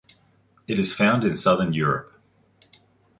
[0.67, 2.19] It is found in southern Europe.